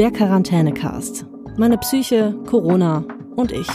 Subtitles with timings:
[0.00, 1.26] Der Quarantänecast.
[1.58, 3.04] Meine Psyche, Corona
[3.36, 3.68] und ich.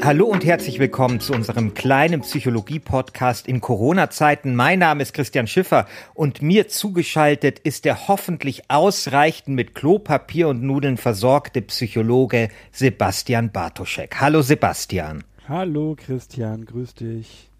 [0.00, 4.54] Hallo und herzlich willkommen zu unserem kleinen Psychologie-Podcast in Corona-Zeiten.
[4.54, 10.62] Mein Name ist Christian Schiffer und mir zugeschaltet ist der hoffentlich ausreichend mit Klopapier und
[10.62, 14.20] Nudeln versorgte Psychologe Sebastian Bartoschek.
[14.20, 15.24] Hallo Sebastian.
[15.48, 17.50] Hallo Christian, grüß dich.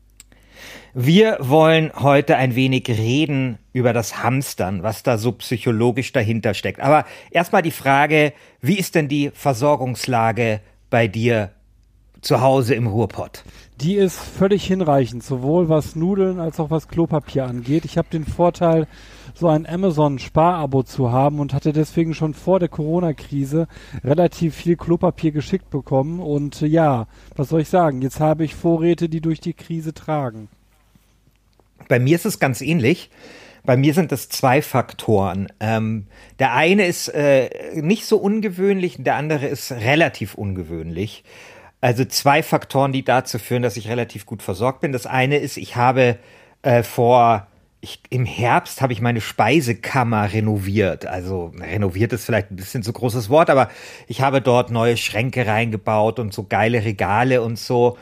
[0.94, 6.80] Wir wollen heute ein wenig reden über das Hamstern, was da so psychologisch dahinter steckt.
[6.80, 10.60] Aber erstmal die Frage, wie ist denn die Versorgungslage
[10.90, 11.50] bei dir
[12.20, 13.44] zu Hause im Ruhrpott?
[13.80, 17.84] Die ist völlig hinreichend, sowohl was Nudeln als auch was Klopapier angeht.
[17.84, 18.86] Ich habe den Vorteil,
[19.36, 23.68] so ein Amazon-Sparabo zu haben und hatte deswegen schon vor der Corona-Krise
[24.02, 26.20] relativ viel Klopapier geschickt bekommen.
[26.20, 28.00] Und äh, ja, was soll ich sagen?
[28.00, 30.48] Jetzt habe ich Vorräte, die durch die Krise tragen.
[31.88, 33.10] Bei mir ist es ganz ähnlich.
[33.64, 35.48] Bei mir sind es zwei Faktoren.
[35.60, 36.06] Ähm,
[36.38, 41.24] der eine ist äh, nicht so ungewöhnlich, der andere ist relativ ungewöhnlich.
[41.82, 44.92] Also zwei Faktoren, die dazu führen, dass ich relativ gut versorgt bin.
[44.92, 46.16] Das eine ist, ich habe
[46.62, 47.48] äh, vor
[47.86, 51.06] ich, im Herbst habe ich meine Speisekammer renoviert.
[51.06, 53.70] Also renoviert ist vielleicht ein bisschen zu großes Wort, aber
[54.08, 57.96] ich habe dort neue Schränke reingebaut und so geile Regale und so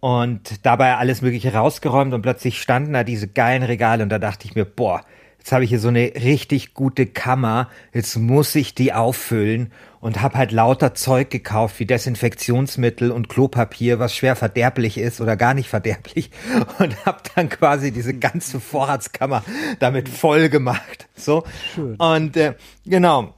[0.00, 4.46] und dabei alles Mögliche rausgeräumt und plötzlich standen da diese geilen Regale und da dachte
[4.46, 5.02] ich mir, boah,
[5.46, 10.20] jetzt habe ich hier so eine richtig gute Kammer, jetzt muss ich die auffüllen und
[10.20, 15.54] habe halt lauter Zeug gekauft wie Desinfektionsmittel und Klopapier, was schwer verderblich ist oder gar
[15.54, 16.32] nicht verderblich
[16.80, 19.44] und habe dann quasi diese ganze Vorratskammer
[19.78, 21.06] damit voll gemacht.
[21.14, 21.44] So
[21.76, 21.94] Schön.
[21.94, 23.35] und äh, genau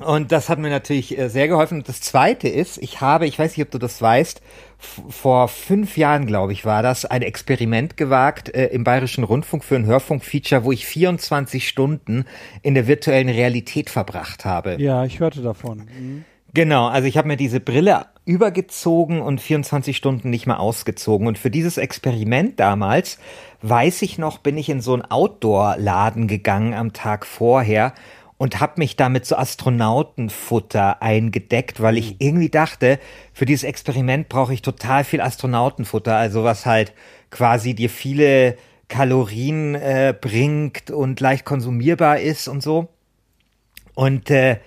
[0.00, 1.78] und das hat mir natürlich äh, sehr geholfen.
[1.78, 4.40] Und das Zweite ist, ich habe, ich weiß nicht, ob du das weißt,
[4.78, 9.76] vor fünf Jahren, glaube ich, war das, ein Experiment gewagt äh, im Bayerischen Rundfunk für
[9.76, 12.24] ein Hörfunkfeature, wo ich 24 Stunden
[12.62, 14.76] in der virtuellen Realität verbracht habe.
[14.80, 15.86] Ja, ich hörte davon.
[15.98, 16.24] Mhm.
[16.54, 21.26] Genau, also ich habe mir diese Brille übergezogen und 24 Stunden nicht mehr ausgezogen.
[21.26, 23.18] Und für dieses Experiment damals,
[23.62, 27.94] weiß ich noch, bin ich in so einen Outdoor-Laden gegangen am Tag vorher
[28.42, 32.16] und habe mich damit so Astronautenfutter eingedeckt, weil ich mhm.
[32.18, 32.98] irgendwie dachte,
[33.32, 36.92] für dieses Experiment brauche ich total viel Astronautenfutter, also was halt
[37.30, 38.58] quasi dir viele
[38.88, 42.88] Kalorien äh, bringt und leicht konsumierbar ist und so.
[43.94, 44.58] Und äh,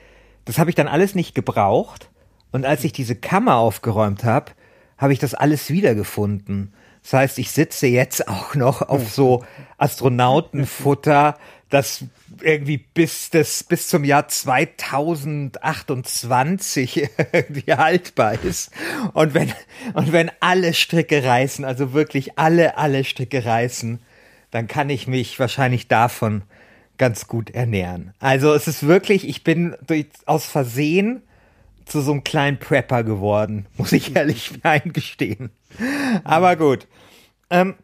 [0.46, 2.10] das habe ich dann alles nicht gebraucht.
[2.54, 4.54] Und als ich diese Kammer aufgeräumt habe,
[4.98, 6.74] habe ich das alles wiedergefunden.
[7.04, 9.44] Das heißt, ich sitze jetzt auch noch auf so
[9.78, 11.38] Astronautenfutter,
[11.70, 12.06] das
[12.42, 18.72] irgendwie bis das bis zum Jahr 2028 irgendwie haltbar ist
[19.14, 19.54] und wenn
[19.94, 24.00] und wenn alle Stricke reißen, also wirklich alle alle Stricke reißen,
[24.52, 26.44] dann kann ich mich wahrscheinlich davon
[26.98, 28.14] ganz gut ernähren.
[28.20, 31.22] Also es ist wirklich, ich bin durch, aus Versehen
[31.86, 35.52] zu so einem kleinen Prepper geworden, muss ich ehrlich eingestehen.
[36.24, 36.88] Aber gut.
[37.50, 37.76] Ähm,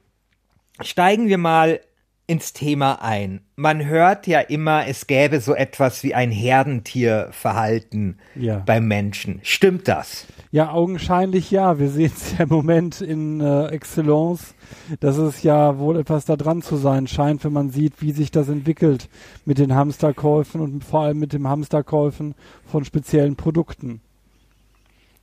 [0.82, 1.82] steigen wir mal
[2.28, 3.42] ins Thema ein.
[3.56, 8.60] Man hört ja immer, es gäbe so etwas wie ein Herdentierverhalten ja.
[8.66, 9.40] beim Menschen.
[9.44, 10.28] Stimmt das?
[10.52, 11.80] Ja, augenscheinlich ja.
[11.80, 14.54] Wir sehen es ja im Moment in äh, Excellence,
[15.00, 18.32] dass es ja wohl etwas da dran zu sein scheint, wenn man sieht, wie sich
[18.32, 19.10] das entwickelt
[19.46, 24.02] mit den Hamsterkäufen und vor allem mit dem Hamsterkäufen von speziellen Produkten.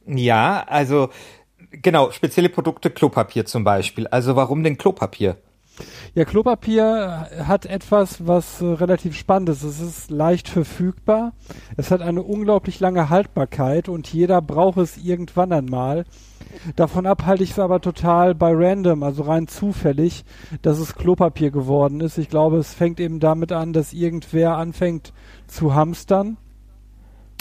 [0.07, 1.11] Ja, also
[1.71, 4.07] genau, spezielle Produkte, Klopapier zum Beispiel.
[4.07, 5.37] Also warum denn Klopapier?
[6.15, 9.63] Ja, Klopapier hat etwas, was äh, relativ spannend ist.
[9.63, 11.33] Es ist leicht verfügbar.
[11.77, 16.05] Es hat eine unglaublich lange Haltbarkeit und jeder braucht es irgendwann einmal.
[16.77, 20.25] Davon ab halte ich es aber total bei random, also rein zufällig,
[20.63, 22.19] dass es Klopapier geworden ist.
[22.19, 25.13] Ich glaube, es fängt eben damit an, dass irgendwer anfängt
[25.47, 26.37] zu hamstern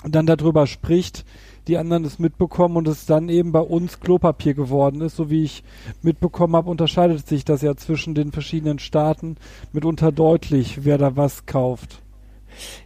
[0.04, 1.26] und dann darüber spricht,
[1.68, 5.16] die anderen es mitbekommen und es dann eben bei uns Klopapier geworden ist.
[5.16, 5.64] So wie ich
[6.02, 9.38] mitbekommen habe, unterscheidet sich das ja zwischen den verschiedenen Staaten
[9.74, 12.02] mitunter deutlich, wer da was kauft.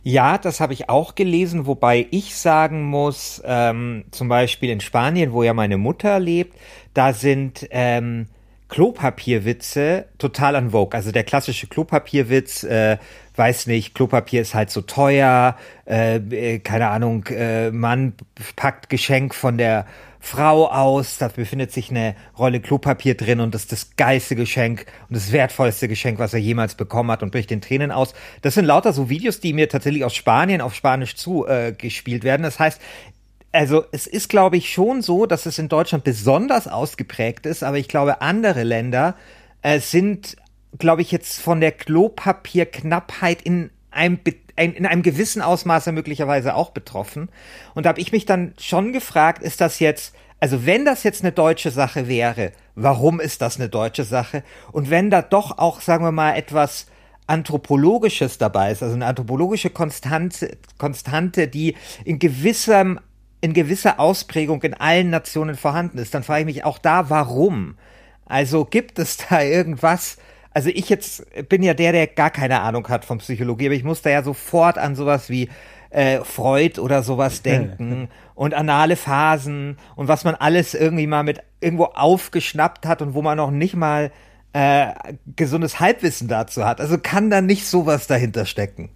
[0.04, 5.32] Ja, das habe ich auch gelesen, wobei ich sagen muss, ähm, zum Beispiel in Spanien,
[5.32, 6.58] wo ja meine Mutter lebt,
[6.94, 8.28] da sind ähm,
[8.68, 10.94] Klopapierwitze total an Vogue.
[10.94, 12.98] Also der klassische Klopapierwitz, äh,
[13.42, 15.58] weiß nicht, Klopapier ist halt so teuer,
[15.88, 18.14] äh, äh, keine Ahnung, äh, Mann
[18.56, 19.88] packt Geschenk von der
[20.20, 24.86] Frau aus, da befindet sich eine Rolle Klopapier drin und das ist das geilste Geschenk
[25.10, 28.14] und das wertvollste Geschenk, was er jemals bekommen hat und bricht den Tränen aus.
[28.44, 32.44] Das sind lauter so Videos, die mir tatsächlich aus Spanien auf Spanisch zugespielt äh, werden.
[32.44, 32.80] Das heißt,
[33.52, 37.80] also es ist, glaube ich, schon so, dass es in Deutschland besonders ausgeprägt ist, aber
[37.80, 39.16] ich glaube, andere Länder
[39.64, 40.38] äh, sind
[40.78, 44.20] glaube ich, jetzt von der Klopapierknappheit in einem
[44.56, 47.30] in einem gewissen Ausmaße möglicherweise auch betroffen.
[47.74, 51.24] Und da habe ich mich dann schon gefragt, ist das jetzt, also wenn das jetzt
[51.24, 54.44] eine deutsche Sache wäre, warum ist das eine deutsche Sache?
[54.72, 56.88] Und wenn da doch auch, sagen wir mal, etwas
[57.28, 63.00] Anthropologisches dabei ist, also eine anthropologische Konstante, Konstante, die in gewissem,
[63.40, 67.78] in gewisser Ausprägung in allen Nationen vorhanden ist, dann frage ich mich auch da, warum?
[68.26, 70.18] Also gibt es da irgendwas,
[70.54, 73.84] also ich jetzt bin ja der, der gar keine Ahnung hat von Psychologie, aber ich
[73.84, 75.50] muss da ja sofort an sowas wie
[75.92, 81.42] äh, Freud oder sowas denken und anale Phasen und was man alles irgendwie mal mit
[81.60, 84.12] irgendwo aufgeschnappt hat und wo man noch nicht mal
[84.54, 84.88] äh,
[85.36, 86.82] gesundes Halbwissen dazu hat.
[86.82, 88.90] Also kann da nicht sowas dahinter stecken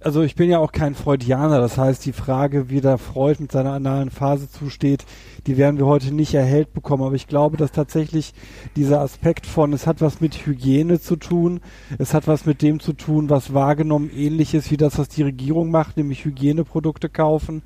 [0.00, 3.52] also ich bin ja auch kein Freudianer, das heißt, die Frage, wie der Freud mit
[3.52, 5.04] seiner analen Phase zusteht,
[5.46, 7.04] die werden wir heute nicht erhellt bekommen.
[7.04, 8.34] Aber ich glaube, dass tatsächlich
[8.76, 11.60] dieser Aspekt von, es hat was mit Hygiene zu tun,
[11.98, 15.22] es hat was mit dem zu tun, was wahrgenommen ähnlich ist wie das, was die
[15.22, 17.62] Regierung macht, nämlich Hygieneprodukte kaufen.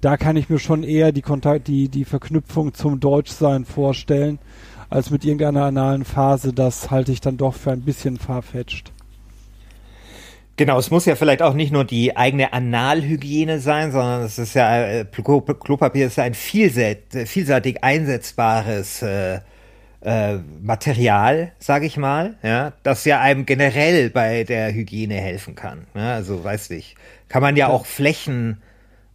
[0.00, 4.38] Da kann ich mir schon eher die Kontakt, die, die Verknüpfung zum Deutschsein vorstellen,
[4.88, 6.52] als mit irgendeiner analen Phase.
[6.52, 8.92] Das halte ich dann doch für ein bisschen farfetcht.
[10.56, 14.54] Genau, es muss ja vielleicht auch nicht nur die eigene Analhygiene sein, sondern es ist
[14.54, 19.40] ja, äh, Klopapier ist ja ein vielseitig einsetzbares äh,
[20.00, 25.86] äh, Material, sage ich mal, ja, das ja einem generell bei der Hygiene helfen kann.
[25.94, 26.96] Ja, also weiß ich,
[27.28, 28.62] kann man ja auch Flächen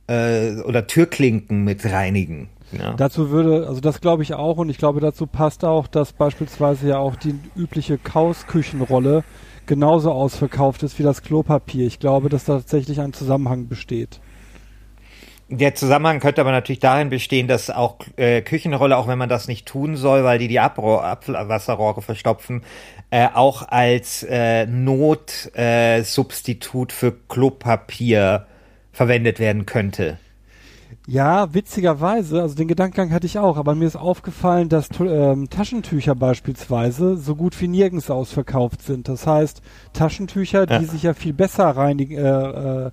[0.07, 2.49] äh, oder Türklinken mit reinigen.
[2.71, 2.93] Ja.
[2.93, 6.89] Dazu würde, also das glaube ich auch und ich glaube dazu passt auch, dass beispielsweise
[6.89, 9.23] ja auch die übliche Chaos-Küchenrolle
[9.65, 11.87] genauso ausverkauft ist wie das Klopapier.
[11.87, 14.19] Ich glaube, dass da tatsächlich ein Zusammenhang besteht.
[15.53, 19.49] Der Zusammenhang könnte aber natürlich darin bestehen, dass auch äh, Küchenrolle, auch wenn man das
[19.49, 22.63] nicht tun soll, weil die die Abrohr, Abwasserrohre verstopfen,
[23.09, 28.45] äh, auch als äh, Notsubstitut für Klopapier
[28.93, 30.19] verwendet werden könnte.
[31.07, 36.15] Ja, witzigerweise, also den Gedankengang hatte ich auch, aber mir ist aufgefallen, dass ähm, Taschentücher
[36.15, 39.07] beispielsweise so gut wie nirgends ausverkauft sind.
[39.07, 39.61] Das heißt,
[39.93, 40.79] Taschentücher, ja.
[40.79, 42.91] die sich ja viel besser reinigen, äh, äh,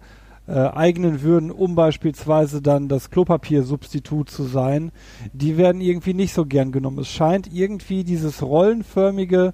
[0.49, 4.93] äh, eignen würden, um beispielsweise dann das Klopapier-Substitut zu sein,
[5.35, 7.01] die werden irgendwie nicht so gern genommen.
[7.01, 9.53] Es scheint irgendwie dieses rollenförmige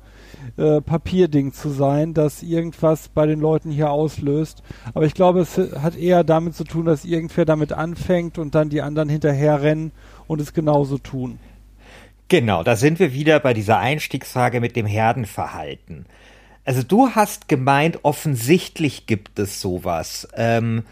[0.56, 4.62] äh, Papierding zu sein, das irgendwas bei den Leuten hier auslöst.
[4.94, 8.68] Aber ich glaube, es hat eher damit zu tun, dass irgendwer damit anfängt und dann
[8.68, 9.92] die anderen hinterher rennen
[10.26, 11.38] und es genauso tun.
[12.28, 16.06] Genau, da sind wir wieder bei dieser Einstiegsfrage mit dem Herdenverhalten.
[16.64, 20.26] Also du hast gemeint, offensichtlich gibt es sowas.
[20.34, 20.84] Ähm,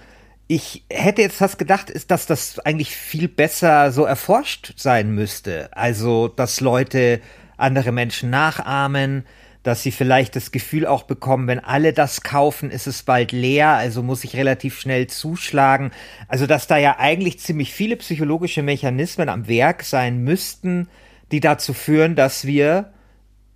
[0.46, 5.70] ich hätte jetzt fast gedacht, ist, dass das eigentlich viel besser so erforscht sein müsste.
[5.74, 7.20] Also, dass Leute
[7.62, 9.24] andere Menschen nachahmen,
[9.62, 13.68] dass sie vielleicht das Gefühl auch bekommen, wenn alle das kaufen, ist es bald leer,
[13.68, 15.92] also muss ich relativ schnell zuschlagen.
[16.28, 20.88] Also, dass da ja eigentlich ziemlich viele psychologische Mechanismen am Werk sein müssten,
[21.30, 22.92] die dazu führen, dass wir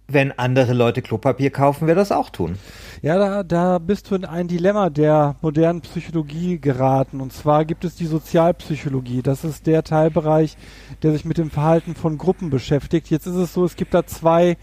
[0.09, 2.59] wenn andere Leute Klopapier kaufen, wir das auch tun.
[3.03, 7.21] Ja, da, da bist du in ein Dilemma der modernen Psychologie geraten.
[7.21, 9.23] Und zwar gibt es die Sozialpsychologie.
[9.23, 10.57] Das ist der Teilbereich,
[11.03, 13.11] der sich mit dem Verhalten von Gruppen beschäftigt.
[13.11, 14.57] Jetzt ist es so, es gibt da zwei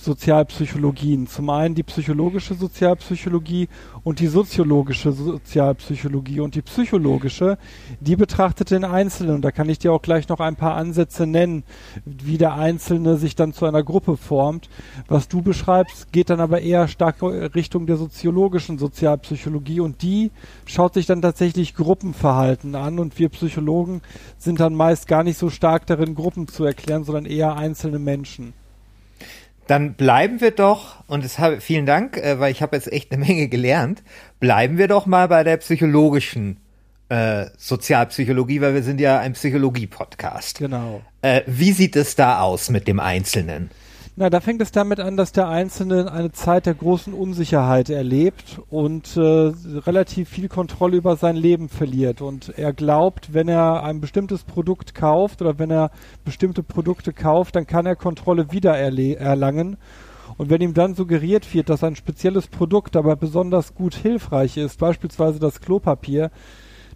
[0.00, 1.26] Sozialpsychologien.
[1.26, 3.68] Zum einen die psychologische Sozialpsychologie
[4.02, 6.40] und die soziologische Sozialpsychologie.
[6.40, 7.58] Und die psychologische,
[8.00, 9.36] die betrachtet den Einzelnen.
[9.36, 11.64] Und da kann ich dir auch gleich noch ein paar Ansätze nennen,
[12.04, 14.68] wie der Einzelne sich dann zu einer Gruppe formt.
[15.08, 19.80] Was du beschreibst, geht dann aber eher stark Richtung der soziologischen Sozialpsychologie.
[19.80, 20.30] Und die
[20.66, 22.98] schaut sich dann tatsächlich Gruppenverhalten an.
[22.98, 24.00] Und wir Psychologen
[24.38, 28.54] sind dann meist gar nicht so stark darin, Gruppen zu erklären, sondern eher einzelne Menschen.
[29.70, 33.12] Dann bleiben wir doch, und es habe, vielen Dank, äh, weil ich habe jetzt echt
[33.12, 34.02] eine Menge gelernt,
[34.40, 36.56] bleiben wir doch mal bei der psychologischen
[37.08, 40.58] äh, Sozialpsychologie, weil wir sind ja ein Psychologie-Podcast.
[40.58, 41.02] Genau.
[41.22, 43.70] Äh, wie sieht es da aus mit dem Einzelnen?
[44.20, 48.60] Na, da fängt es damit an, dass der Einzelne eine Zeit der großen Unsicherheit erlebt
[48.68, 52.20] und äh, relativ viel Kontrolle über sein Leben verliert.
[52.20, 55.90] Und er glaubt, wenn er ein bestimmtes Produkt kauft oder wenn er
[56.22, 59.78] bestimmte Produkte kauft, dann kann er Kontrolle wieder erlangen.
[60.36, 64.78] Und wenn ihm dann suggeriert wird, dass ein spezielles Produkt aber besonders gut hilfreich ist,
[64.78, 66.30] beispielsweise das Klopapier,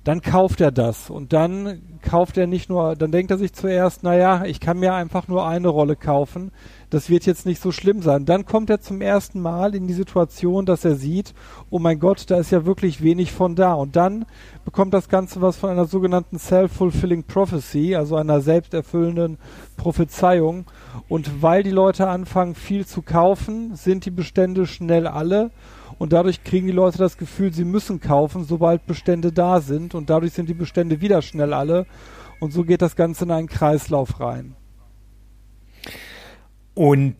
[0.04, 4.02] dann kauft er das und dann kauft er nicht nur, dann denkt er sich zuerst,
[4.02, 6.52] naja, ich kann mir einfach nur eine Rolle kaufen,
[6.90, 8.24] das wird jetzt nicht so schlimm sein.
[8.24, 11.34] Dann kommt er zum ersten Mal in die Situation, dass er sieht,
[11.68, 13.72] oh mein Gott, da ist ja wirklich wenig von da.
[13.72, 14.26] Und dann
[14.64, 19.38] bekommt das Ganze was von einer sogenannten Self-Fulfilling Prophecy, also einer selbsterfüllenden
[19.76, 20.66] Prophezeiung.
[21.08, 25.50] Und weil die Leute anfangen, viel zu kaufen, sind die Bestände schnell alle
[25.98, 30.10] und dadurch kriegen die Leute das Gefühl, sie müssen kaufen, sobald Bestände da sind und
[30.10, 31.86] dadurch sind die Bestände wieder schnell alle
[32.40, 34.54] und so geht das Ganze in einen Kreislauf rein.
[36.74, 37.16] Und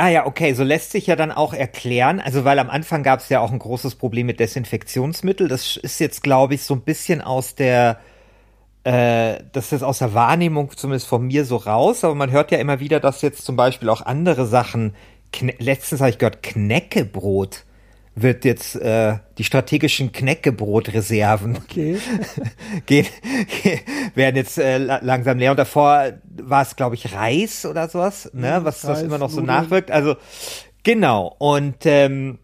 [0.00, 3.18] Ah ja, okay, so lässt sich ja dann auch erklären, also weil am Anfang gab
[3.18, 5.48] es ja auch ein großes Problem mit Desinfektionsmittel.
[5.48, 7.98] Das ist jetzt, glaube ich, so ein bisschen aus der,
[8.84, 12.58] äh, das ist aus der Wahrnehmung zumindest von mir so raus, aber man hört ja
[12.58, 14.94] immer wieder, dass jetzt zum Beispiel auch andere Sachen,
[15.32, 17.64] Kne letztens habe ich gehört, Knäckebrot
[18.22, 21.98] wird jetzt äh, die strategischen Knäckebrotreserven okay.
[22.86, 23.06] gehen,
[24.14, 25.52] werden jetzt äh, langsam leer.
[25.52, 29.18] Und davor war es, glaube ich, Reis oder sowas, ne, mhm, was Reis, das immer
[29.18, 29.90] noch so nachwirkt.
[29.90, 30.16] Also
[30.82, 31.34] genau.
[31.38, 32.38] Und ähm,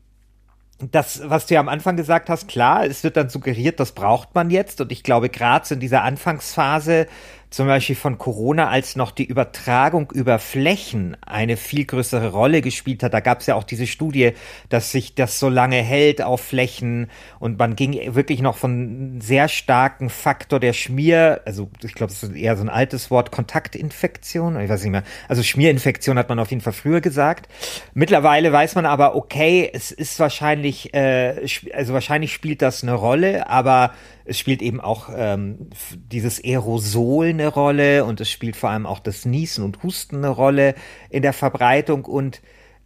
[0.91, 4.35] das, was du ja am Anfang gesagt hast, klar, es wird dann suggeriert, das braucht
[4.35, 4.81] man jetzt.
[4.81, 7.07] Und ich glaube, gerade in dieser Anfangsphase
[7.55, 13.03] zum Beispiel von Corona, als noch die Übertragung über Flächen eine viel größere Rolle gespielt
[13.03, 13.15] hat.
[13.15, 14.33] Da gab es ja auch diese Studie,
[14.69, 19.49] dass sich das so lange hält auf Flächen und man ging wirklich noch von sehr
[19.49, 24.61] starken Faktor der Schmier, also ich glaube, das ist eher so ein altes Wort, Kontaktinfektion,
[24.61, 25.05] ich weiß nicht mehr.
[25.29, 27.49] Also Schmierinfektion hat man auf jeden Fall früher gesagt.
[27.95, 33.49] Mittlerweile weiß man aber, okay, es ist wahrscheinlich, äh, also wahrscheinlich spielt das eine Rolle,
[33.49, 33.93] aber
[34.25, 39.00] es spielt eben auch ähm, dieses Aerosol eine Rolle und es spielt vor allem auch
[39.00, 40.75] das Niesen und Husten eine Rolle
[41.11, 42.40] in der Verbreitung und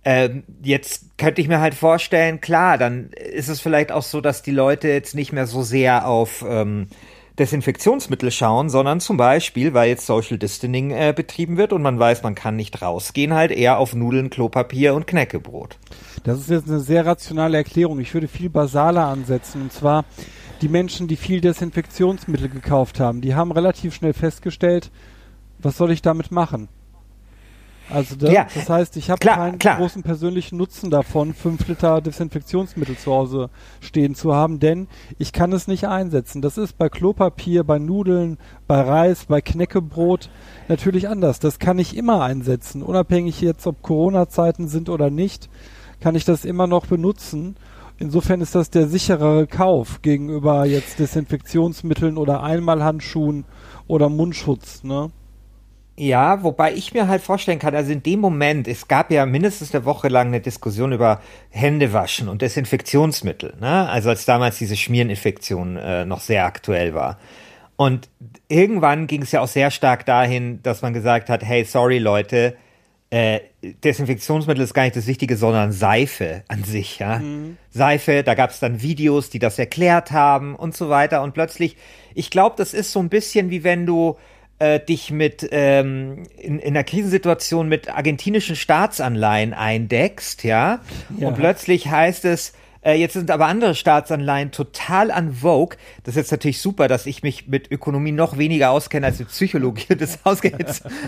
[0.05, 4.43] ähm, jetzt könnte ich mir halt vorstellen, klar, dann ist es vielleicht auch so, dass
[4.43, 6.87] die Leute jetzt nicht mehr so sehr auf ähm,
[7.39, 12.23] Desinfektionsmittel schauen, sondern zum Beispiel, weil jetzt Social Distancing äh, betrieben wird und man weiß,
[12.23, 15.79] man kann nicht rausgehen, halt eher auf Nudeln, Klopapier und Knäckebrot.
[16.25, 18.01] Das ist jetzt eine sehr rationale Erklärung.
[18.01, 19.63] Ich würde viel basaler ansetzen.
[19.63, 20.05] Und zwar,
[20.61, 24.91] die Menschen, die viel Desinfektionsmittel gekauft haben, die haben relativ schnell festgestellt,
[25.59, 26.69] was soll ich damit machen?
[27.91, 29.79] Also das, ja, das heißt, ich habe keinen klar.
[29.79, 33.49] großen persönlichen Nutzen davon, fünf Liter Desinfektionsmittel zu Hause
[33.81, 34.89] stehen zu haben, denn
[35.19, 36.43] ich kann es nicht einsetzen.
[36.43, 38.37] Das ist bei Klopapier, bei Nudeln,
[38.67, 40.29] bei Reis, bei Knäckebrot
[40.69, 41.41] natürlich anders.
[41.41, 45.49] Das kann ich immer einsetzen, unabhängig jetzt, ob Corona-Zeiten sind oder nicht,
[46.01, 47.57] kann ich das immer noch benutzen
[48.01, 53.45] Insofern ist das der sicherere Kauf gegenüber jetzt Desinfektionsmitteln oder Einmalhandschuhen
[53.89, 55.11] oder Mundschutz, ne?
[55.97, 59.75] Ja, wobei ich mir halt vorstellen kann, also in dem Moment, es gab ja mindestens
[59.75, 63.89] eine Woche lang eine Diskussion über Händewaschen und Desinfektionsmittel, ne?
[63.89, 67.19] Also als damals diese Schmiereninfektion äh, noch sehr aktuell war.
[67.75, 68.09] Und
[68.47, 72.57] irgendwann ging es ja auch sehr stark dahin, dass man gesagt hat, hey, sorry Leute,
[73.11, 77.19] äh, Desinfektionsmittel ist gar nicht das Wichtige, sondern Seife an sich, ja.
[77.19, 77.57] Mhm.
[77.71, 81.23] Seife, da gab es dann Videos, die das erklärt haben und so weiter.
[81.23, 81.77] Und plötzlich,
[82.15, 84.17] ich glaube, das ist so ein bisschen wie wenn du
[84.59, 90.81] äh, dich mit ähm, in, in einer Krisensituation mit argentinischen Staatsanleihen eindeckst, ja.
[91.17, 91.29] ja.
[91.29, 92.53] Und plötzlich heißt es,
[92.89, 95.77] äh, jetzt sind aber andere Staatsanleihen total an Vogue.
[96.05, 99.29] Das ist jetzt natürlich super, dass ich mich mit Ökonomie noch weniger auskenne als mit
[99.29, 99.87] Psychologie.
[99.99, 100.55] Das ausgeht.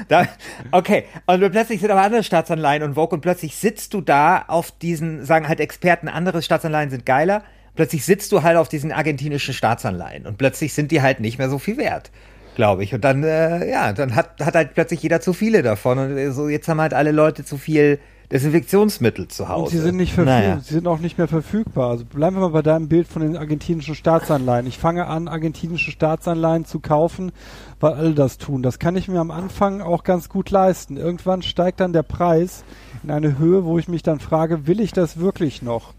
[0.09, 0.27] da,
[0.73, 4.73] okay, und plötzlich sind aber andere Staatsanleihen und Vogue und plötzlich sitzt du da auf
[4.73, 7.45] diesen, sagen halt Experten, andere Staatsanleihen sind geiler.
[7.77, 11.49] Plötzlich sitzt du halt auf diesen argentinischen Staatsanleihen und plötzlich sind die halt nicht mehr
[11.49, 12.11] so viel wert
[12.57, 12.93] glaube ich.
[12.93, 15.99] Und dann, äh, ja, dann hat, hat halt plötzlich jeder zu viele davon.
[15.99, 18.01] Und so, jetzt haben halt alle Leute zu viel
[18.33, 19.63] Desinfektionsmittel zu Hause.
[19.65, 20.61] Und sie sind nicht verfügbar, naja.
[20.61, 21.91] sie sind auch nicht mehr verfügbar.
[21.91, 24.67] Also bleiben wir mal bei deinem Bild von den argentinischen Staatsanleihen.
[24.69, 27.33] Ich fange an, argentinische Staatsanleihen zu kaufen,
[27.81, 28.63] weil alle das tun.
[28.63, 30.97] Das kann ich mir am Anfang auch ganz gut leisten.
[30.97, 32.63] Irgendwann steigt dann der Preis
[33.03, 35.95] in eine Höhe, wo ich mich dann frage, will ich das wirklich noch?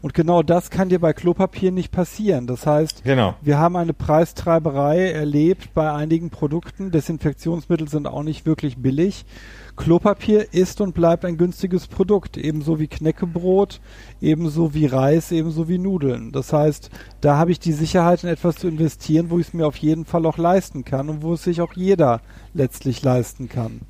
[0.00, 2.46] Und genau das kann dir bei Klopapier nicht passieren.
[2.46, 3.34] Das heißt, genau.
[3.42, 6.90] wir haben eine Preistreiberei erlebt bei einigen Produkten.
[6.90, 9.24] Desinfektionsmittel sind auch nicht wirklich billig.
[9.78, 13.80] Klopapier ist und bleibt ein günstiges Produkt, ebenso wie Knäckebrot,
[14.20, 16.32] ebenso wie Reis, ebenso wie Nudeln.
[16.32, 19.66] Das heißt, da habe ich die Sicherheit in etwas zu investieren, wo ich es mir
[19.66, 22.20] auf jeden Fall auch leisten kann und wo es sich auch jeder
[22.54, 23.80] letztlich leisten kann.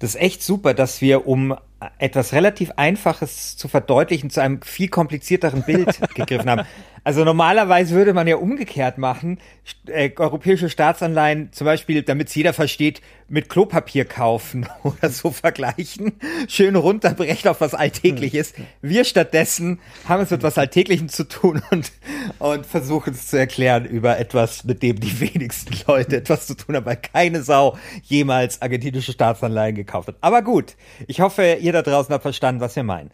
[0.00, 1.56] Das ist echt super, dass wir, um
[1.98, 6.66] etwas relativ Einfaches zu verdeutlichen, zu einem viel komplizierteren Bild gegriffen haben.
[7.04, 9.38] Also normalerweise würde man ja umgekehrt machen,
[9.86, 16.12] äh, europäische Staatsanleihen zum Beispiel, damit es jeder versteht, mit Klopapier kaufen oder so vergleichen,
[16.46, 18.54] schön runterbrechen auf was Alltägliches.
[18.82, 21.90] Wir stattdessen haben es mit was Alltäglichem zu tun und,
[22.38, 26.76] und versuchen es zu erklären über etwas, mit dem die wenigsten Leute etwas zu tun
[26.76, 30.16] haben, weil keine Sau jemals argentinische Staatsanleihen gekauft hat.
[30.20, 30.76] Aber gut,
[31.08, 33.10] ich hoffe, ihr da draußen habt verstanden, was wir meinen.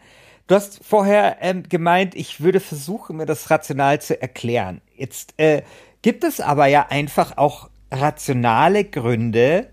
[0.49, 4.81] Du hast vorher ähm, gemeint, ich würde versuchen, mir das rational zu erklären.
[4.95, 5.61] Jetzt äh,
[6.01, 9.69] gibt es aber ja einfach auch rationale Gründe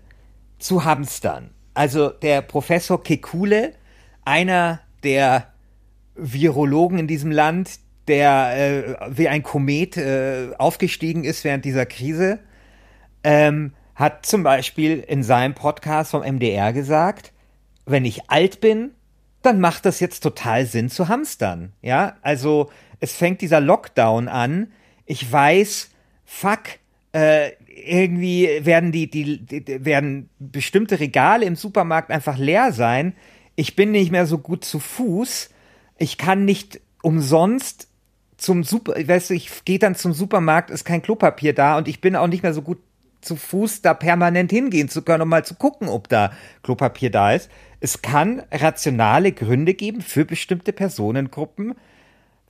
[0.59, 1.49] zu hamstern.
[1.73, 3.73] Also der Professor Kekule,
[4.23, 5.47] einer der
[6.13, 12.37] Virologen in diesem Land, der äh, wie ein Komet äh, aufgestiegen ist während dieser Krise,
[13.23, 17.33] ähm, hat zum Beispiel in seinem Podcast vom MDR gesagt,
[17.87, 18.91] wenn ich alt bin,
[19.47, 21.71] dann macht das jetzt total Sinn zu hamstern.
[21.81, 24.71] Ja, also es fängt dieser Lockdown an.
[25.05, 25.89] Ich weiß,
[26.25, 26.63] fuck,
[27.13, 33.13] äh, irgendwie werden die, die, die, werden bestimmte Regale im Supermarkt einfach leer sein.
[33.55, 35.49] Ich bin nicht mehr so gut zu Fuß.
[35.97, 37.87] Ich kann nicht umsonst
[38.35, 42.01] zum Super, weißt du, ich gehe dann zum Supermarkt, ist kein Klopapier da und ich
[42.01, 42.79] bin auch nicht mehr so gut
[43.21, 47.33] zu Fuß da permanent hingehen zu können, um mal zu gucken, ob da Klopapier da
[47.33, 47.49] ist.
[47.79, 51.75] Es kann rationale Gründe geben für bestimmte Personengruppen,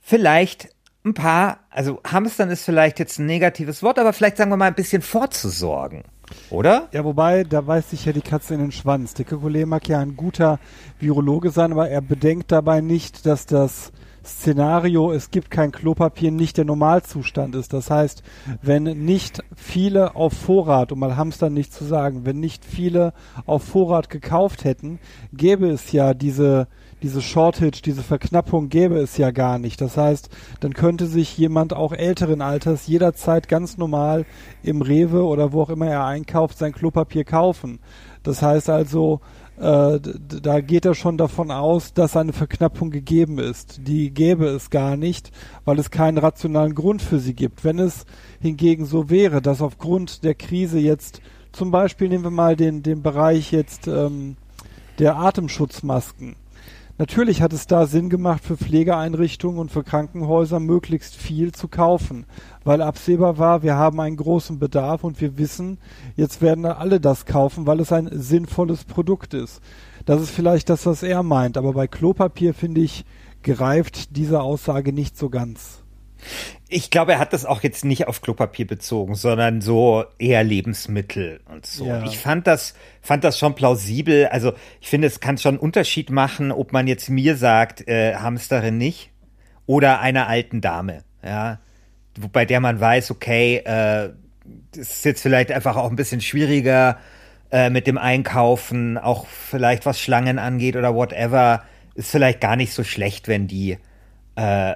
[0.00, 0.68] vielleicht
[1.04, 4.66] ein paar, also Hamstern ist vielleicht jetzt ein negatives Wort, aber vielleicht sagen wir mal
[4.66, 6.04] ein bisschen vorzusorgen.
[6.50, 6.88] Oder?
[6.92, 9.14] Ja, wobei, da weiß sich ja die Katze in den Schwanz.
[9.14, 10.58] Der Kekulé mag ja ein guter
[10.98, 13.92] Virologe sein, aber er bedenkt dabei nicht, dass das
[14.24, 17.72] Szenario, es gibt kein Klopapier, nicht der Normalzustand ist.
[17.72, 18.22] Das heißt,
[18.62, 23.12] wenn nicht viele auf Vorrat, um mal Hamstern nicht zu sagen, wenn nicht viele
[23.46, 24.98] auf Vorrat gekauft hätten,
[25.32, 26.68] gäbe es ja diese
[27.02, 29.80] diese Shortage, diese Verknappung gäbe es ja gar nicht.
[29.80, 34.26] Das heißt, dann könnte sich jemand auch älteren Alters jederzeit ganz normal
[34.62, 37.78] im Rewe oder wo auch immer er einkauft sein Klopapier kaufen.
[38.22, 39.20] Das heißt also,
[39.60, 40.00] äh,
[40.42, 43.80] da geht er schon davon aus, dass eine Verknappung gegeben ist.
[43.86, 45.32] Die gäbe es gar nicht,
[45.64, 47.64] weil es keinen rationalen Grund für sie gibt.
[47.64, 48.06] Wenn es
[48.40, 51.20] hingegen so wäre, dass aufgrund der Krise jetzt
[51.52, 54.36] zum Beispiel nehmen wir mal den, den Bereich jetzt ähm,
[54.98, 56.36] der Atemschutzmasken
[57.00, 62.26] Natürlich hat es da Sinn gemacht, für Pflegeeinrichtungen und für Krankenhäuser möglichst viel zu kaufen,
[62.64, 65.78] weil absehbar war, wir haben einen großen Bedarf und wir wissen,
[66.16, 69.60] jetzt werden alle das kaufen, weil es ein sinnvolles Produkt ist.
[70.06, 73.04] Das ist vielleicht das, was er meint, aber bei Klopapier finde ich,
[73.44, 75.77] greift diese Aussage nicht so ganz.
[76.68, 81.40] Ich glaube, er hat das auch jetzt nicht auf Klopapier bezogen, sondern so eher Lebensmittel
[81.50, 81.86] und so.
[81.86, 82.04] Ja.
[82.04, 84.26] Ich fand das, fand das schon plausibel.
[84.26, 88.16] Also ich finde, es kann schon einen Unterschied machen, ob man jetzt mir sagt, äh,
[88.16, 89.10] Hamsterin nicht
[89.66, 91.58] oder einer alten Dame, ja,
[92.32, 94.10] bei der man weiß, okay, äh,
[94.72, 96.98] das ist jetzt vielleicht einfach auch ein bisschen schwieriger
[97.50, 101.62] äh, mit dem Einkaufen, auch vielleicht was Schlangen angeht oder whatever,
[101.94, 103.78] ist vielleicht gar nicht so schlecht, wenn die
[104.36, 104.74] äh,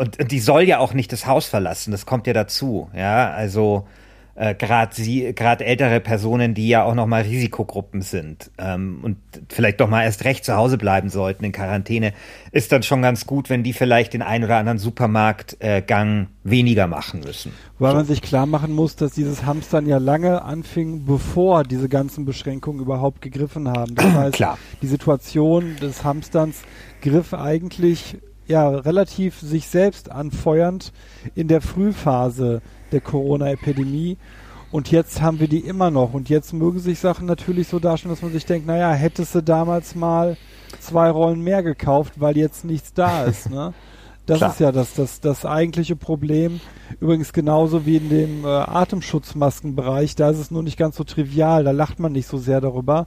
[0.00, 3.30] und, und die soll ja auch nicht das Haus verlassen, das kommt ja dazu, ja,
[3.30, 3.86] also
[4.40, 9.18] äh, gerade sie, gerade ältere Personen, die ja auch noch mal Risikogruppen sind ähm, und
[9.50, 12.14] vielleicht doch mal erst recht zu Hause bleiben sollten in Quarantäne,
[12.50, 16.86] ist dann schon ganz gut, wenn die vielleicht den ein oder anderen Supermarktgang äh, weniger
[16.86, 17.52] machen müssen.
[17.78, 17.96] Weil so.
[17.98, 22.80] man sich klar machen muss, dass dieses Hamstern ja lange anfing, bevor diese ganzen Beschränkungen
[22.80, 23.94] überhaupt gegriffen haben.
[23.94, 24.58] Das heißt, klar.
[24.80, 26.62] die Situation des Hamsterns
[27.02, 28.16] griff eigentlich
[28.50, 30.92] ja relativ sich selbst anfeuernd
[31.34, 32.60] in der Frühphase
[32.92, 34.18] der Corona-Epidemie.
[34.70, 36.14] Und jetzt haben wir die immer noch.
[36.14, 39.42] Und jetzt mögen sich Sachen natürlich so darstellen, dass man sich denkt, naja, hättest du
[39.42, 40.36] damals mal
[40.78, 43.50] zwei Rollen mehr gekauft, weil jetzt nichts da ist.
[43.50, 43.72] Ne?
[44.26, 44.50] Das Klar.
[44.50, 46.60] ist ja das, das, das eigentliche Problem.
[47.00, 51.64] Übrigens genauso wie in dem äh, Atemschutzmaskenbereich, da ist es nur nicht ganz so trivial,
[51.64, 53.06] da lacht man nicht so sehr darüber,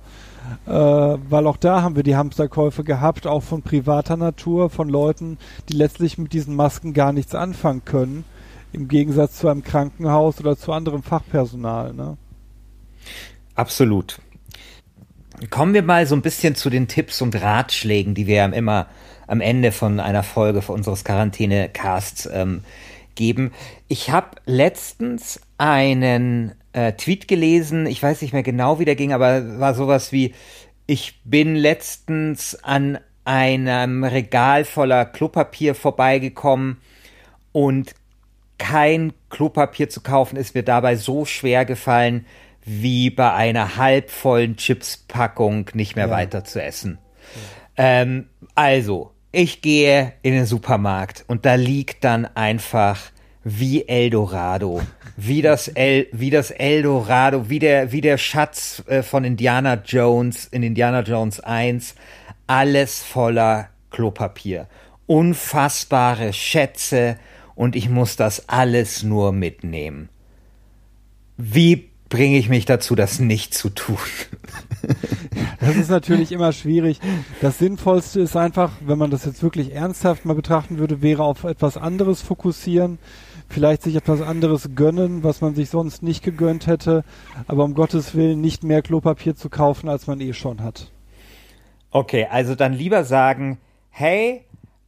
[0.66, 5.38] äh, weil auch da haben wir die Hamsterkäufe gehabt, auch von privater Natur, von Leuten,
[5.70, 8.26] die letztlich mit diesen Masken gar nichts anfangen können,
[8.74, 11.94] im Gegensatz zu einem Krankenhaus oder zu anderem Fachpersonal.
[11.94, 12.18] Ne?
[13.56, 14.20] Absolut.
[15.50, 18.88] Kommen wir mal so ein bisschen zu den Tipps und Ratschlägen, die wir immer
[19.28, 22.64] am Ende von einer Folge unseres Quarantäne-Casts ähm,
[23.16, 23.52] geben.
[23.88, 29.14] Ich habe letztens einen äh, Tweet gelesen, ich weiß nicht mehr genau, wie der ging,
[29.14, 30.34] aber war sowas wie,
[30.86, 36.78] ich bin letztens an einem Regal voller Klopapier vorbeigekommen
[37.52, 37.96] und
[38.58, 42.26] kein Klopapier zu kaufen ist mir dabei so schwer gefallen,
[42.66, 46.12] wie bei einer halbvollen Chipspackung nicht mehr ja.
[46.12, 46.98] weiter zu essen.
[47.78, 48.02] Ja.
[48.02, 53.02] Ähm, also, ich gehe in den Supermarkt und da liegt dann einfach
[53.44, 54.82] wie Eldorado,
[55.18, 60.46] wie das El, wie das Eldorado, wie der, wie der Schatz äh, von Indiana Jones
[60.46, 61.96] in Indiana Jones 1,
[62.46, 64.68] alles voller Klopapier.
[65.08, 67.18] Unfassbare Schätze
[67.56, 70.10] und ich muss das alles nur mitnehmen.
[71.38, 73.98] Wie bringe ich mich dazu, das nicht zu tun.
[75.60, 77.00] Das ist natürlich immer schwierig.
[77.40, 81.46] Das Sinnvollste ist einfach, wenn man das jetzt wirklich ernsthaft mal betrachten würde, wäre auf
[81.46, 83.00] etwas anderes fokussieren,
[83.48, 87.06] vielleicht sich etwas anderes gönnen, was man sich sonst nicht gegönnt hätte,
[87.48, 90.92] aber um Gottes Willen nicht mehr Klopapier zu kaufen, als man eh schon hat.
[91.92, 93.58] Okay, also dann lieber sagen,
[93.90, 94.42] hey,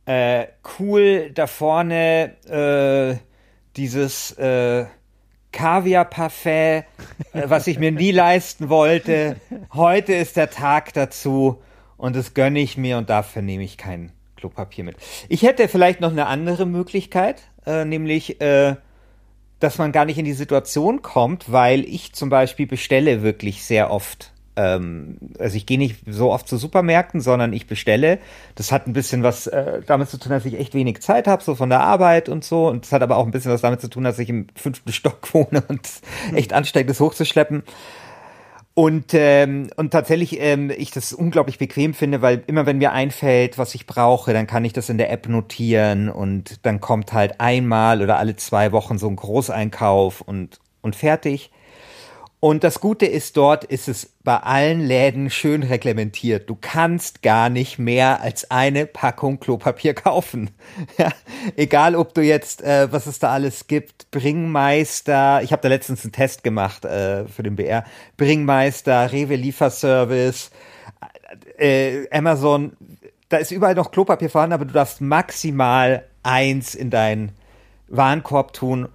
[0.05, 3.15] äh, cool da vorne äh,
[3.77, 4.85] dieses äh,
[5.55, 6.83] Kaviar-Parfait,
[7.33, 9.37] äh, was ich mir nie leisten wollte.
[9.73, 11.61] Heute ist der Tag dazu
[11.97, 14.97] und das gönne ich mir und dafür nehme ich kein Klopapier mit.
[15.29, 18.75] Ich hätte vielleicht noch eine andere Möglichkeit, äh, nämlich, äh,
[19.59, 23.89] dass man gar nicht in die Situation kommt, weil ich zum Beispiel bestelle wirklich sehr
[23.89, 28.19] oft ähm, also ich gehe nicht so oft zu Supermärkten, sondern ich bestelle.
[28.55, 31.43] Das hat ein bisschen was äh, damit zu tun, dass ich echt wenig Zeit habe,
[31.43, 32.67] so von der Arbeit und so.
[32.67, 34.91] Und es hat aber auch ein bisschen was damit zu tun, dass ich im fünften
[34.91, 35.87] Stock wohne und
[36.33, 37.63] echt ansteigend ist, hochzuschleppen.
[38.77, 43.57] Und, ähm, und tatsächlich ähm, ich das unglaublich bequem finde, weil immer wenn mir einfällt,
[43.57, 47.39] was ich brauche, dann kann ich das in der App notieren und dann kommt halt
[47.39, 51.51] einmal oder alle zwei Wochen so ein Großeinkauf und, und fertig.
[52.45, 56.47] Und das Gute ist, dort ist es bei allen Läden schön reglementiert.
[56.47, 60.51] Du kannst gar nicht mehr als eine Packung Klopapier kaufen.
[60.99, 61.09] Ja,
[61.55, 66.03] egal, ob du jetzt, äh, was es da alles gibt, Bringmeister, ich habe da letztens
[66.03, 67.83] einen Test gemacht äh, für den BR,
[68.15, 70.51] Bringmeister, Rewe Lieferservice,
[71.57, 72.73] äh, Amazon,
[73.29, 77.31] da ist überall noch Klopapier vorhanden, aber du darfst maximal eins in deinen
[77.87, 78.87] Warenkorb tun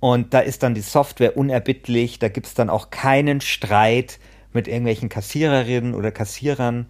[0.00, 4.18] und da ist dann die Software unerbittlich, da gibt's dann auch keinen Streit
[4.52, 6.86] mit irgendwelchen Kassiererinnen oder Kassierern.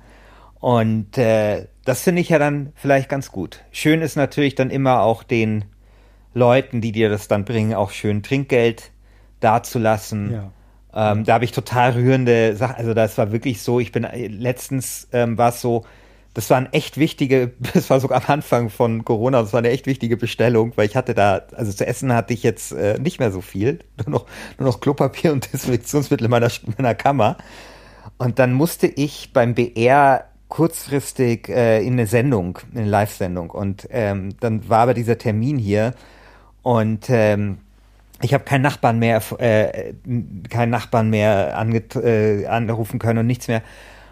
[0.60, 3.64] Und äh, das finde ich ja dann vielleicht ganz gut.
[3.70, 5.64] Schön ist natürlich dann immer auch den
[6.34, 8.90] Leuten, die dir das dann bringen, auch schön Trinkgeld
[9.40, 10.32] dazulassen.
[10.32, 11.12] Ja.
[11.12, 12.76] Ähm, da habe ich total rührende Sachen.
[12.76, 15.84] Also das war wirklich so, ich bin äh, letztens ähm, war es so,
[16.34, 19.70] das war eine echt wichtige, das war sogar am Anfang von Corona, das war eine
[19.70, 23.18] echt wichtige Bestellung, weil ich hatte da, also zu essen hatte ich jetzt äh, nicht
[23.18, 24.26] mehr so viel, nur noch,
[24.58, 27.36] nur noch Klopapier und Desinfektionsmittel in meiner, meiner Kammer.
[28.18, 33.50] Und dann musste ich beim BR kurzfristig äh, in eine Sendung, in eine Live-Sendung.
[33.50, 35.94] Und ähm, dann war aber dieser Termin hier
[36.62, 37.58] und ähm,
[38.20, 39.94] ich habe keinen Nachbarn mehr, äh,
[40.48, 41.54] keinen Nachbarn mehr
[42.02, 43.62] äh, anrufen können und nichts mehr.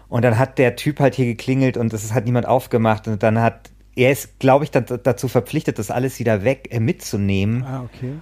[0.09, 3.07] Und dann hat der Typ halt hier geklingelt und es hat niemand aufgemacht.
[3.07, 7.63] Und dann hat, er ist, glaube ich, dazu verpflichtet, das alles wieder weg äh, mitzunehmen.
[7.63, 8.13] Ah, okay.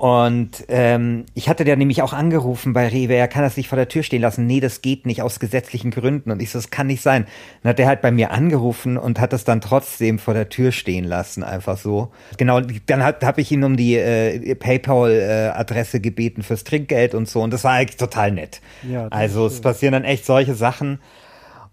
[0.00, 3.76] Und ähm, ich hatte der nämlich auch angerufen bei Rewe, er kann das nicht vor
[3.76, 4.46] der Tür stehen lassen.
[4.46, 6.30] Nee, das geht nicht aus gesetzlichen Gründen.
[6.30, 7.26] Und ich so, das kann nicht sein.
[7.62, 10.72] Dann hat der halt bei mir angerufen und hat das dann trotzdem vor der Tür
[10.72, 12.12] stehen lassen, einfach so.
[12.38, 17.42] Genau, dann habe ich ihn um die äh, PayPal-Adresse äh, gebeten fürs Trinkgeld und so.
[17.42, 18.62] Und das war eigentlich total nett.
[18.90, 20.98] Ja, also es passieren dann echt solche Sachen.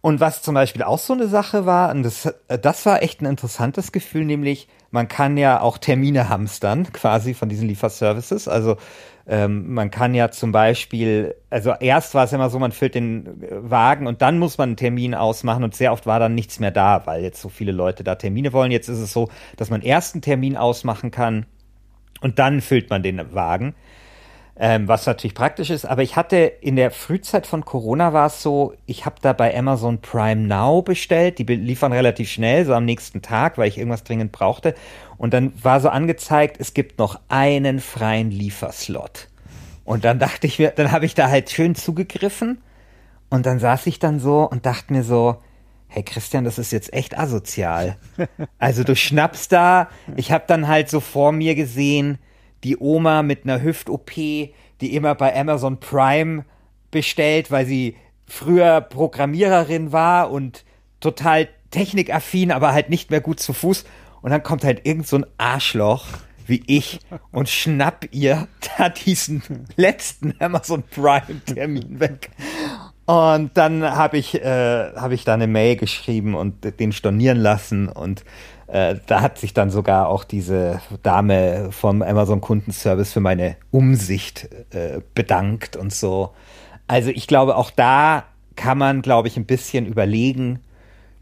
[0.01, 3.25] Und was zum Beispiel auch so eine Sache war, und das, das war echt ein
[3.25, 8.47] interessantes Gefühl, nämlich man kann ja auch Termine hamstern, quasi von diesen Lieferservices.
[8.47, 8.78] Also
[9.28, 13.43] ähm, man kann ja zum Beispiel, also erst war es immer so, man füllt den
[13.43, 16.60] äh, Wagen und dann muss man einen Termin ausmachen und sehr oft war dann nichts
[16.60, 18.71] mehr da, weil jetzt so viele Leute da Termine wollen.
[18.71, 21.45] Jetzt ist es so, dass man erst einen Termin ausmachen kann
[22.21, 23.76] und dann füllt man den Wagen
[24.59, 25.85] ähm, was natürlich praktisch ist.
[25.85, 29.55] Aber ich hatte in der Frühzeit von Corona war es so, ich habe da bei
[29.55, 31.37] Amazon Prime Now bestellt.
[31.37, 34.73] Die liefern relativ schnell, so am nächsten Tag, weil ich irgendwas dringend brauchte.
[35.17, 39.27] Und dann war so angezeigt, es gibt noch einen freien Lieferslot.
[39.83, 42.61] Und dann dachte ich mir, dann habe ich da halt schön zugegriffen.
[43.29, 45.37] Und dann saß ich dann so und dachte mir so,
[45.87, 47.97] hey Christian, das ist jetzt echt asozial.
[48.59, 52.17] Also du schnappst da, ich habe dann halt so vor mir gesehen,
[52.63, 56.45] die Oma mit einer Hüft-OP, die immer bei Amazon Prime
[56.91, 60.65] bestellt, weil sie früher Programmiererin war und
[60.99, 63.85] total technikaffin, aber halt nicht mehr gut zu Fuß.
[64.21, 66.05] Und dann kommt halt irgend so ein Arschloch
[66.45, 66.99] wie ich
[67.31, 69.43] und schnapp ihr da diesen
[69.75, 72.31] letzten Amazon Prime Termin weg.
[73.05, 77.87] Und dann habe ich, äh, hab ich da eine Mail geschrieben und den stornieren lassen
[77.87, 78.25] und
[78.67, 84.99] da hat sich dann sogar auch diese Dame vom Amazon Kundenservice für meine Umsicht äh,
[85.13, 86.34] bedankt und so.
[86.86, 88.25] Also ich glaube, auch da
[88.56, 90.60] kann man, glaube ich, ein bisschen überlegen,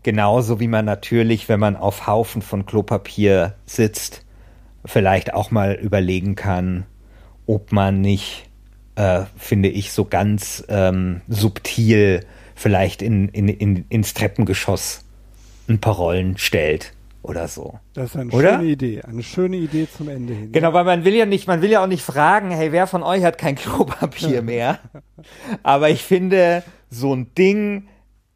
[0.01, 4.25] genauso wie man natürlich, wenn man auf Haufen von Klopapier sitzt,
[4.84, 6.86] vielleicht auch mal überlegen kann,
[7.45, 8.49] ob man nicht,
[8.95, 15.03] äh, finde ich, so ganz ähm, subtil vielleicht in, in, in, ins Treppengeschoss
[15.67, 16.94] ein paar Rollen stellt
[17.25, 17.79] oder so.
[17.93, 18.57] Das ist eine oder?
[18.57, 20.51] schöne Idee, eine schöne Idee zum Ende hin.
[20.51, 23.03] Genau, weil man will ja nicht, man will ja auch nicht fragen, hey, wer von
[23.03, 24.79] euch hat kein Klopapier mehr?
[25.63, 27.88] Aber ich finde, so ein Ding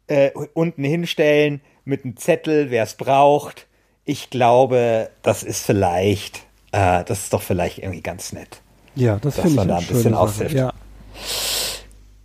[0.06, 3.66] äh, unten hinstellen mit einem Zettel, wer es braucht,
[4.04, 6.40] ich glaube, das ist vielleicht,
[6.72, 8.60] äh, das ist doch vielleicht irgendwie ganz nett.
[8.96, 10.54] Ja, das finde ich man da ein bisschen aushilft.
[10.54, 10.72] Ja.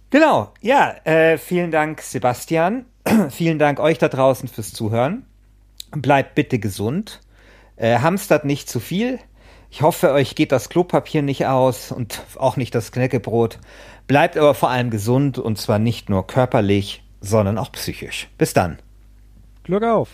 [0.09, 2.85] Genau, ja, äh, vielen Dank, Sebastian.
[3.29, 5.25] vielen Dank euch da draußen fürs Zuhören.
[5.91, 7.21] Bleibt bitte gesund,
[7.75, 9.19] äh, hamstert nicht zu viel.
[9.69, 13.59] Ich hoffe, euch geht das Klopapier nicht aus und auch nicht das Knäckebrot.
[14.07, 18.29] Bleibt aber vor allem gesund und zwar nicht nur körperlich, sondern auch psychisch.
[18.37, 18.79] Bis dann.
[19.63, 20.09] Glück auf.